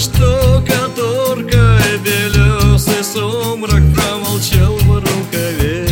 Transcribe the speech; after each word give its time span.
штукатуркой 0.00 1.98
Белесый 2.02 3.04
сумрак 3.04 3.82
промолчал 3.94 4.76
в 4.78 4.94
рукаве. 4.98 5.86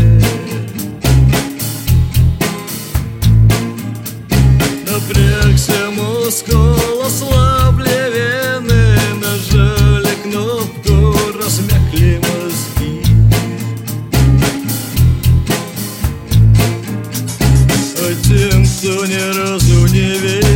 Напрягся 4.90 5.90
мускул, 5.90 7.02
ослабли 7.04 8.00
вены 8.14 8.98
Нажали 9.20 10.14
кнопку, 10.22 11.16
размякли 11.38 12.18
мозги. 12.24 13.02
А 18.00 18.14
тем, 18.24 18.66
кто 18.66 19.04
ни 19.04 19.20
разу 19.36 19.86
не 19.92 20.18
видел, 20.18 20.47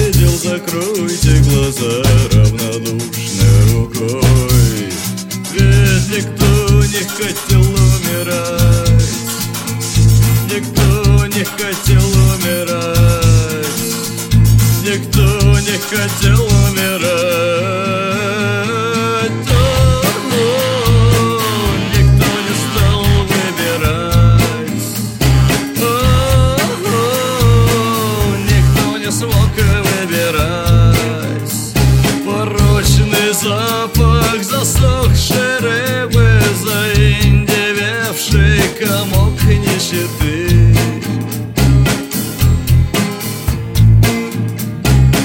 закройте 0.62 1.42
глаза 1.42 2.02
равнодушной 2.32 3.72
рукой. 3.72 4.92
Ведь 5.52 6.08
никто 6.08 6.84
не 6.84 7.02
хотел 7.04 7.60
умирать 7.60 9.12
Никто 10.48 11.26
не 11.26 11.44
хотел 11.44 12.04
умирать. 12.34 13.66
Никто 14.84 15.24
не 15.60 15.78
хотел 15.78 16.40
умирать 16.44 17.21
запах 34.64 34.72
засохшей 35.14 35.58
рыбы 35.60 36.40
Заиндевевший 36.62 38.62
комок 38.78 39.42
нищеты. 39.44 40.76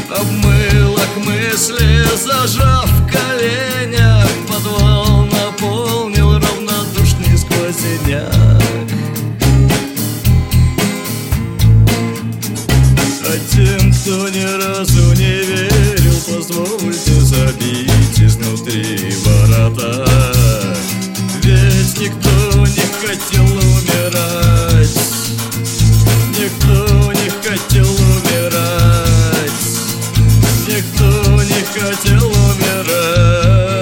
Обмыло 0.10 1.04
к 1.14 1.18
мысли, 1.18 2.06
зажав 2.18 2.90
в 2.90 3.08
коленях 3.12 4.30
Подвал 4.48 5.26
наполнил 5.26 6.34
равнодушный 6.34 7.38
сквозняк 7.38 8.32
А 13.26 13.38
тем, 13.52 13.94
кто 13.94 14.30
ни 14.30 14.46
разу 14.64 15.14
не 15.14 15.44
верил, 15.44 16.18
позвольте 16.28 17.22
забить 17.22 18.20
изнутри 18.20 19.12
ворота 19.70 20.08
Ведь 21.44 22.00
никто 22.00 22.66
не 22.68 22.86
хотел 23.02 23.46
умирать. 23.46 25.00
Никто 26.38 27.12
не 27.14 27.30
хотел 27.30 27.86
умирать. 27.86 29.52
Никто 30.68 31.44
не 31.44 31.62
хотел 31.80 32.26
умирать 32.28 33.77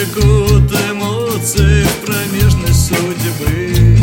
Текут 0.00 0.72
эмоции 0.90 1.84
в 1.84 2.06
промежность 2.06 2.86
судьбы. 2.86 3.98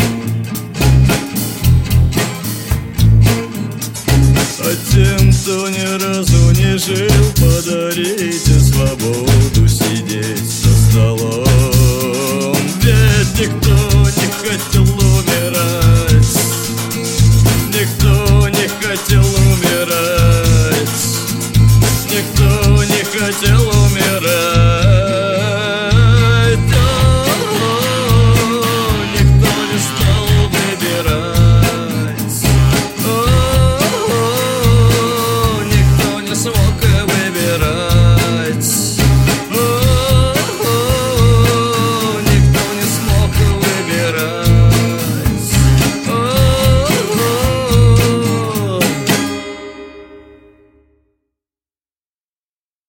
А 4.60 4.76
тем, 4.92 5.34
кто 5.34 5.68
ни 5.70 5.86
разу 6.00 6.52
не 6.52 6.78
жил, 6.78 7.26
подарите 7.38 8.60
свободу 8.60 9.68
сидеть 9.68 10.48
за 10.48 10.70
столом. 10.92 12.56
Ведь 12.84 13.40
никто 13.40 13.76
не 14.22 14.28
хотел 14.38 14.87